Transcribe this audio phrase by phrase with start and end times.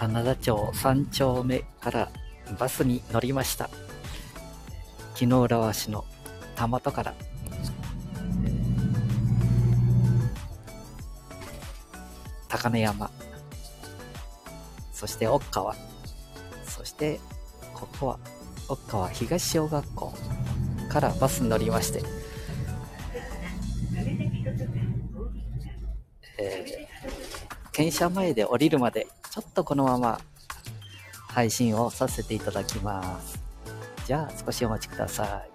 [0.00, 2.10] 花田町3丁目から
[2.58, 3.68] バスに乗りました。
[5.14, 6.06] 木の浦和市の
[6.56, 7.14] 田本から、
[12.48, 13.10] 高根山、
[14.94, 15.76] そして奥川、
[16.64, 17.20] そして
[17.74, 18.18] ここは
[18.70, 20.14] 奥川東小学校
[20.88, 22.02] からバスに乗りまして、
[26.38, 30.20] えー、検車前で降りるまでちょっとこのまま
[31.28, 33.38] 配信をさせていただきます。
[34.06, 35.49] じゃあ少しお待ちください。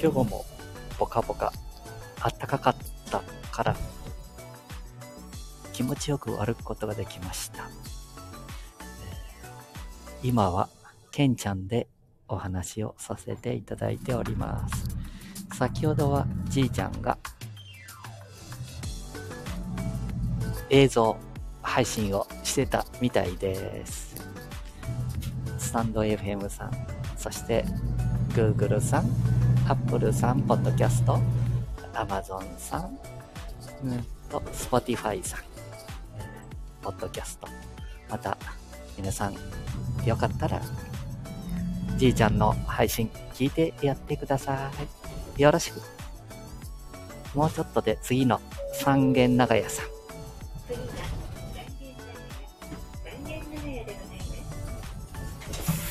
[0.00, 0.46] 今日も
[0.96, 1.52] ポカポカ
[2.20, 2.76] あったかかっ
[3.10, 3.76] たから
[5.72, 7.68] 気持ちよく歩くことができました。
[10.22, 10.68] 今は
[11.10, 11.88] ケンちゃんで
[12.28, 14.86] お話をさせていただいております。
[15.56, 17.18] 先ほどはじいちゃんが
[20.70, 21.16] 映像
[21.62, 24.14] 配信をしてたみたいです。
[25.58, 26.72] スタンド FM さん、
[27.16, 27.64] そして
[28.30, 29.10] Google さん、
[29.68, 31.20] Apple さん、ポッドキャスト、
[31.92, 32.98] Amazon さん、
[33.84, 35.40] うんと、Spotify さん、
[36.80, 37.46] ポッドキャスト。
[38.08, 38.34] また、
[38.96, 39.34] 皆さん、
[40.06, 40.62] よかったら、
[41.98, 44.70] じいちゃんの配信聞いてやってくださ
[45.36, 45.42] い。
[45.42, 45.82] よろしく。
[47.34, 48.40] もうちょっとで次の
[48.72, 49.86] 三軒長屋さん。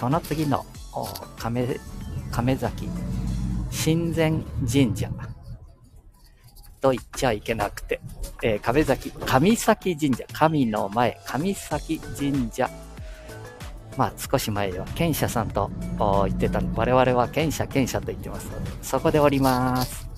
[0.00, 0.66] その次の
[1.38, 1.78] 亀
[2.32, 2.88] 亀崎
[3.82, 5.08] 神前神社
[6.82, 8.00] と言っちゃいけなくて、
[8.42, 12.68] えー、壁崎、神崎神社、神の前、神崎神社。
[13.96, 15.70] まあ少し前では賢者さんと
[16.26, 20.09] 言ってたの我々は賢者賢者と言ってますので、そこでおります。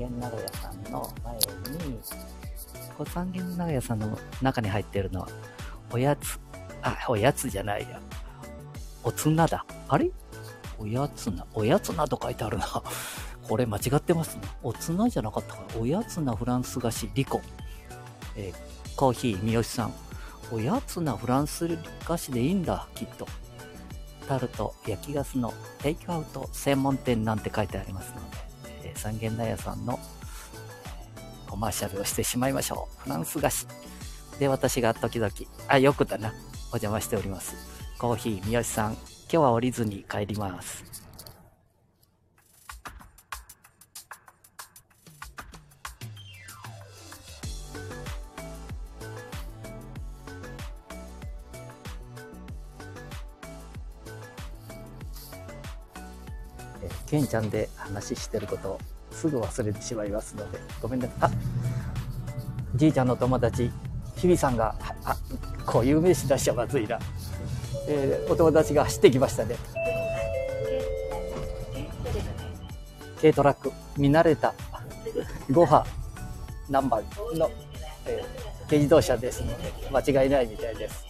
[0.00, 2.00] 軒長屋さんの前に、
[2.96, 5.28] こう三軒長屋さんの中に入ってるのは、
[5.92, 6.40] おやつ、
[6.82, 8.00] あ、おやつじゃないや。
[9.02, 9.64] おつなだ。
[9.88, 10.10] あれ？
[10.78, 12.66] おやつな、おやつなと書いてあるな。
[13.46, 14.42] これ間違ってますね。
[14.62, 15.80] おつなじゃなかったかな。
[15.80, 17.42] おやつなフランス菓子、リコ。
[18.36, 19.92] えー、コーヒー、三好さん。
[20.52, 21.68] おやつなフランス
[22.04, 23.26] 菓子でいいんだ、きっと。
[24.26, 28.49] タルト、焼きガスのテイクアウト専門店なんて書いてありますので。
[29.00, 29.98] 三軒茶屋さんの
[31.48, 33.02] コマーシャルをしてしまいましょう。
[33.04, 33.66] フランス菓子。
[34.38, 35.32] で、私が時々、
[35.68, 36.34] あ、よくだな。
[36.72, 37.56] お邪魔しております。
[37.98, 38.92] コーヒー、三好さん。
[38.92, 40.99] 今日は降りずに帰ります。
[57.06, 58.78] ケンちゃんで話してることを
[59.10, 61.16] すぐ忘れてしまいますので、ごめんなさい。
[61.20, 61.30] あ、
[62.74, 63.70] じいちゃんの友達、
[64.16, 64.74] 日比さんが、
[65.04, 65.16] あ、
[65.66, 66.98] こういう名詞出しちゃまずいな。
[67.88, 69.56] えー、お友達が走ってきましたね。
[73.20, 74.54] 軽トラック、見慣れた
[75.50, 75.84] 5波
[76.70, 77.50] ナンバーの、
[78.06, 81.09] えー、軽自動車ですので、間違いないみたいです。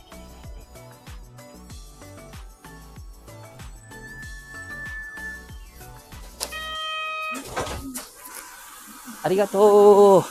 [9.22, 10.22] ありがとう。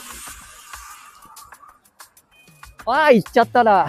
[2.86, 3.86] わあ、行っちゃったな。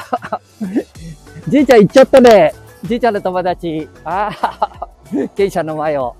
[1.48, 2.54] じいちゃん行っちゃったね。
[2.84, 3.90] じいちゃんの友達。
[4.04, 4.88] ああ、
[5.36, 6.16] 電車の前を。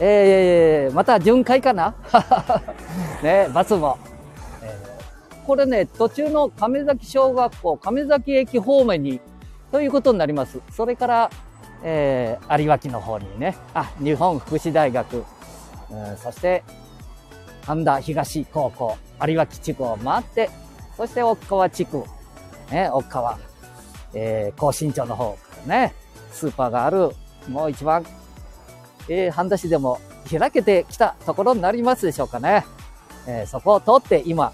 [0.00, 1.94] えー、また巡回かな？
[3.22, 3.98] ね、バスも。
[4.62, 9.20] えー、これね、途中の亀崎小学校、亀崎駅方面に、
[9.70, 10.60] ということになります。
[10.70, 11.30] それから、
[11.82, 16.62] えー、有脇の方にね、あ、日本福祉大学、うん、そして、
[17.64, 20.50] 半田東高校、有脇地区を回って、
[20.96, 22.04] そして奥川地区、
[22.70, 23.38] ね、奥川、
[24.14, 25.94] えー、高新町の方からね、
[26.32, 27.10] スーパーがある、
[27.48, 28.04] もう一番、
[29.08, 30.00] えー、半田市でも
[30.30, 32.64] 開けてきたところになりますでしょうかね。
[33.26, 34.52] えー、そこを通って今、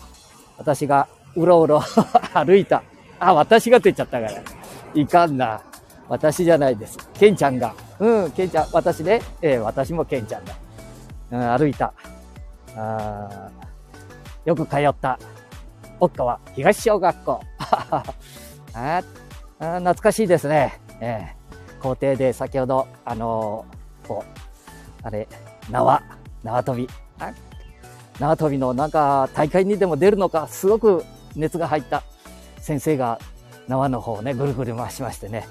[0.59, 1.81] 私がうろうろ
[2.35, 2.83] 歩いた。
[3.21, 4.43] あ、私がって言っちゃったから。
[4.95, 5.61] いかんな。
[6.09, 6.99] 私じゃないです。
[7.15, 7.75] ケンちゃんが。
[7.99, 9.21] うん、ケンちゃん、私ね。
[9.43, 10.55] えー、私もケンちゃんだ。
[11.31, 11.93] うん、歩いた。
[12.76, 13.50] あ
[14.44, 15.19] よく通った。
[16.00, 17.41] 奥川東小学校。
[18.73, 19.03] あ
[19.59, 20.81] 懐かしいですね。
[21.00, 25.29] えー、校庭で先ほど、あのー、こう、あれ、
[25.70, 26.03] 縄、
[26.43, 26.88] 縄跳び。
[28.19, 31.05] 縄跳びのなんか大会にでも出るのか、すごく
[31.37, 32.03] 熱が入った
[32.61, 33.19] 先生が
[33.69, 35.47] 縄の方をね、ぐるぐる回しましてね。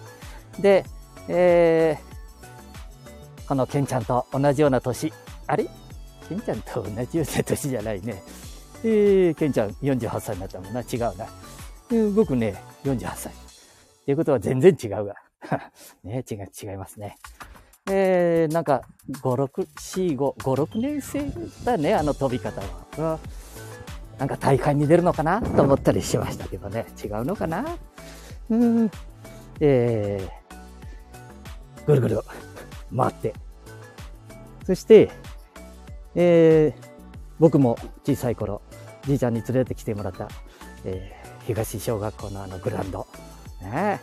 [0.60, 0.86] で、
[1.28, 5.14] えー、このケンちゃんと同じような年。
[5.48, 5.68] あれ？
[6.30, 8.22] ケンちゃんと同じような年じゃないね。
[8.84, 10.82] えー、ケンちゃん48歳になったもんな。
[10.82, 11.28] 違うな。
[11.90, 13.34] えー、僕ね、48歳。
[13.34, 13.36] っ
[14.06, 15.16] ていうことは全然違うが。
[16.04, 17.18] ね、違う、違いますね。
[17.90, 21.32] えー、なんか、5、6、4、5、5、6年生
[21.64, 22.62] だね、あの飛び方
[23.02, 23.20] は。
[24.18, 26.86] なんか大会に出るのかなと思ったりしましたけどね。
[27.02, 27.66] 違うのかな
[28.50, 28.92] うん。
[29.60, 32.22] えー、ぐるぐる
[32.96, 33.34] 回って。
[34.66, 35.10] そして、
[36.20, 36.88] えー、
[37.40, 38.64] 僕も小さい頃、
[39.06, 40.28] じいちゃんに連れてきてもらった、
[40.84, 43.06] えー、東小学校のあのグラウンド。
[43.62, 44.02] ね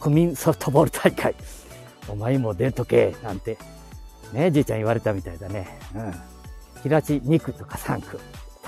[0.00, 1.34] 区民ソフトボール大会。
[2.08, 3.58] お前も出とけ、なんて、
[4.32, 5.66] ね、じいちゃん言われたみたいだね。
[5.96, 6.14] うん。
[6.84, 8.20] 平地2区とか3区。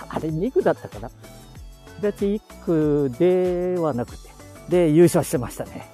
[0.08, 1.10] あれ2区だったかな
[2.00, 4.28] 平地1区ではなくて、
[4.68, 5.88] で、優勝してましたね。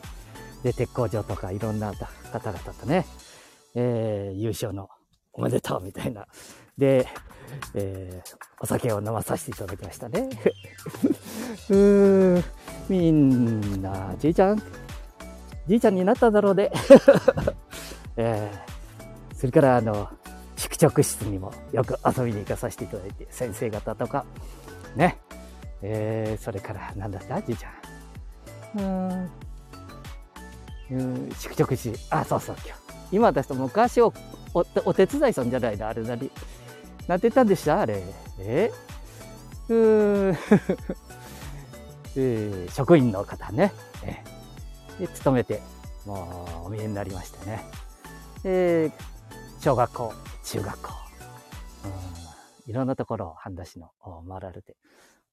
[0.63, 1.93] で、鉄工場とかいろんな
[2.33, 3.05] 方々とね、
[3.75, 4.89] えー、優勝の
[5.35, 6.27] おめでとうみたいな。
[6.79, 7.09] で、
[7.75, 10.29] えー、お酒を飲まさせていただきましたね。
[11.71, 12.45] うーん、
[12.89, 14.63] みんな、じいちゃん、
[15.67, 16.71] じいちゃんになっただろうで。
[18.19, 20.09] えー、それから、あの、
[20.57, 24.25] 宿直室にもよく遊びに行かさせていただいて、先生方とか、
[24.95, 25.19] ね。
[25.83, 27.73] えー、それから、なんだったじいちゃん。
[28.79, 29.31] うーん。
[30.91, 31.95] うん、宿直室。
[32.11, 32.87] あ、そうそう、今日。
[33.13, 34.13] 今私と昔を
[34.55, 36.31] おお手伝いさんじゃないな、あれ何。
[37.09, 37.81] なってたんでした？
[37.83, 38.03] あれ。
[38.39, 38.73] え？
[39.69, 40.37] うーん。
[42.73, 43.73] 職員の方ね。
[44.03, 44.37] えー
[44.99, 45.61] で、勤めて、
[46.07, 47.63] もうお見えになりましてね。
[48.43, 48.91] で、
[49.61, 50.13] 小学校、
[50.43, 50.93] 中学校、
[51.85, 53.91] うん、いろんなところを半田市の
[54.27, 54.75] 回られて、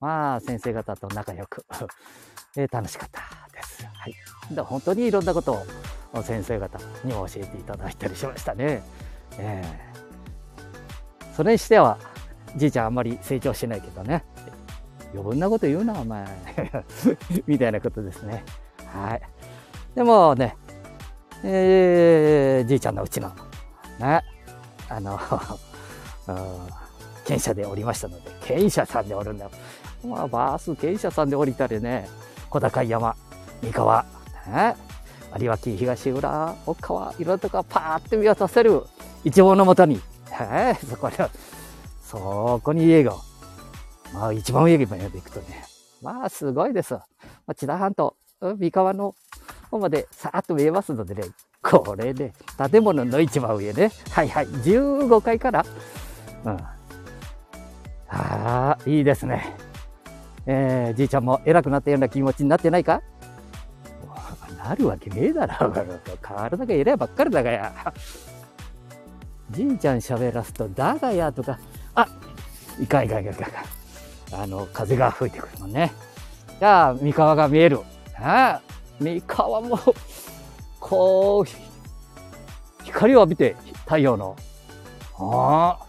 [0.02, 1.66] まあ、先生方と仲良く
[2.56, 3.22] で、 楽しかった
[3.54, 3.86] です。
[3.86, 4.16] はい。
[4.54, 5.64] で本当にいろんなこと
[6.14, 8.84] を先生方にも教えていただいたりしましたね。
[9.38, 9.93] えー、
[11.36, 11.98] それにしては、
[12.56, 14.24] じいちゃんあんまり成長してないけどね。
[15.14, 16.26] 余分なこと言うな、お前。
[17.46, 18.44] みたいなことですね。
[18.86, 19.22] はい。
[19.96, 20.56] でもね、
[21.44, 23.32] えー、じいちゃんのうちの、
[24.00, 24.22] ね、
[24.90, 25.20] あの、
[27.26, 29.52] 犬舎で降りましたので、犬舎さんで降るんだよ。
[30.06, 32.08] まあ、バース犬舎さんで降りたりね、
[32.50, 33.16] 小高い山、
[33.62, 34.06] 三河、
[34.48, 34.76] ね、
[35.40, 38.84] 有脇東浦、奥川、いろんなとこパーって見渡せる
[39.24, 40.02] 一望のもとに、
[40.90, 41.18] そこで、
[42.02, 43.16] そこに家が、
[44.14, 45.66] まあ一番上まで行くとね、
[46.02, 46.94] まあすごいです。
[46.94, 47.02] ま
[47.48, 48.16] あ、千田半島、
[48.58, 49.16] 三河の
[49.72, 51.24] 方までさーっと見えますのでね、
[51.62, 52.34] これで、ね、
[52.72, 55.66] 建物の一番上ね、はいはい、15階から、
[56.46, 56.52] うん。
[58.10, 59.56] ああ、いいですね。
[60.46, 63.02] えー、じいちゃんも偉くなったような気持ちになってないか？
[64.64, 65.74] なるわけねえだろ。
[66.22, 67.94] 体が偉いばっかりだがや。
[69.54, 71.60] じいちゃん喋らすと、だがやとか、
[71.96, 72.08] あ
[72.82, 73.64] いかんいかんいかんいか。
[74.34, 75.94] あの、風が吹いてくるもんね。
[76.60, 77.80] じゃあ、三河が見える。
[78.20, 78.62] ああ、
[79.00, 79.80] 三河も、
[80.80, 83.56] こう、光を浴びて
[83.86, 84.36] 太陽の、
[85.20, 85.86] ああ、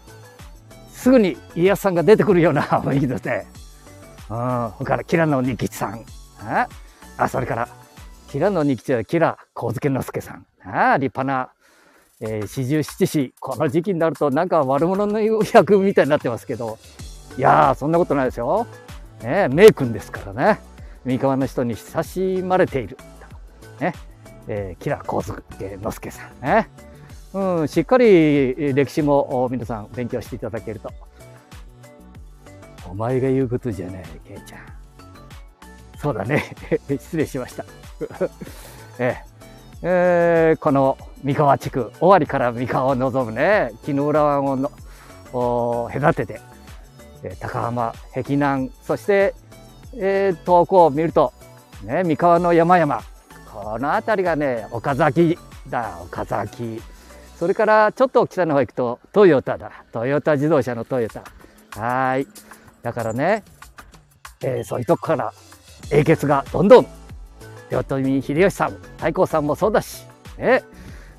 [0.91, 3.47] すぐに家康さんが出てくるような 雰囲気ですね。
[4.29, 6.05] うん、それから、キラノニキチさん。
[6.41, 6.67] あ
[7.17, 7.67] あ、それから、
[8.27, 10.45] キラノニキチはキラ光介之助さん。
[10.63, 11.51] ああ、立派な、
[12.21, 13.33] えー、四十七士。
[13.39, 16.77] この時期になるとなんか悪者の役みたいになってますけど、
[17.37, 18.67] いやー、そんなことないですよ。
[19.21, 20.59] ね名君ですからね。
[21.03, 22.97] 三河の人に親しまれている。
[23.79, 23.93] ね。
[24.47, 26.69] えー、キラコズケ之助さんね。
[27.33, 30.91] うん、しっかり歴史も皆さん勉強していただけると。
[32.89, 34.59] お前が言うことじゃない、ケイちゃん。
[35.97, 36.55] そうだね。
[36.87, 37.65] 失礼しました。
[38.99, 39.34] ええ
[39.87, 44.71] えー、この三河地区、尾張から三河を望むね、木の浦湾をの
[45.93, 46.41] 隔てて、
[47.21, 49.35] え高浜、碧南、そして、
[49.95, 51.33] えー、遠くを見ると、
[51.83, 53.03] ね、三河の山々。
[53.53, 55.37] この辺りがね、岡崎
[55.69, 56.81] だ、岡崎。
[57.37, 59.71] それからちょっと北の方行くとトヨタだ。
[59.91, 61.23] トヨタ自動車のトヨタ。
[61.79, 62.25] はい。
[62.81, 63.43] だからね、
[64.41, 65.31] えー、そういうとこから
[65.91, 66.87] 英傑がどんどん、
[67.71, 70.05] 豊臣秀吉さん、太閤さんもそうだし、
[70.37, 70.63] ね。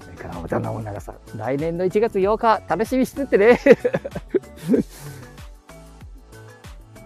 [0.01, 3.61] それから織田信長さん、来年の1月8日、楽しみしてってね。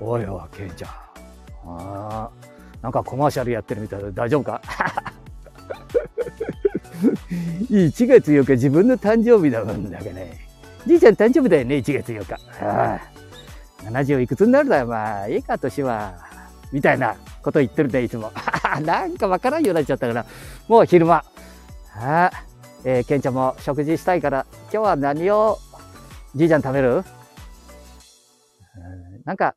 [0.00, 0.90] おいおい、ケンちゃん。
[1.66, 2.30] あ、
[2.82, 4.60] なんかコマーシャルやってるみたいで大丈夫か？
[7.70, 10.46] 1月8日自分の誕生日だもんだけね。
[10.86, 12.34] じいちゃん誕生日だよね、1月8日。
[12.64, 13.00] ああ
[13.84, 16.14] 70いくつになるだよ、まあ、いいか、年は。
[16.72, 18.32] みたいなこと言ってるね、いつも。
[18.84, 20.26] なんかわからんようになっちゃったから、
[20.68, 21.24] もう昼間。
[21.96, 22.30] あ、
[22.84, 25.58] えー、ケンちゃんも食事したいから、今日は何を、
[26.34, 27.04] じいちゃん食べる？
[29.24, 29.54] なんか、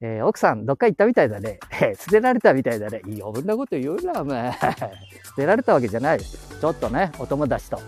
[0.00, 1.58] えー、奥さんどっか行ったみたいだね。
[1.98, 3.00] 捨てられたみたいだね。
[3.04, 4.52] 余分なこと言うな、お前。
[5.24, 6.20] 捨てられたわけじゃない。
[6.20, 7.80] ちょっとね、お友達と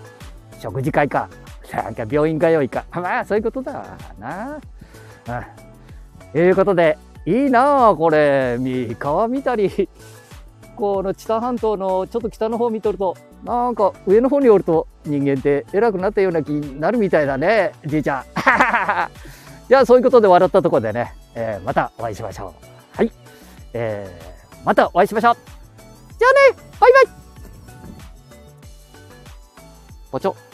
[0.58, 1.28] 食事会か。
[1.72, 2.84] なんか病院通いか。
[2.90, 4.58] まあ、そういうことだな。
[6.32, 8.56] ということで、いいなあ、これ。
[8.58, 9.88] 三河見たり、
[10.76, 18.24] この知多半島のちょっと北の方見とると、なんか上の方におると人間って偉くなったような気になるみたいだね、じいちゃん。
[19.68, 22.96] じゃあそういうことで笑ったところでね、えー、またお会いしましょう。
[22.96, 23.12] はい。
[23.72, 25.36] えー、またお会いしましょう。
[26.18, 27.04] じゃあねバイバイ
[30.10, 30.49] ポチョ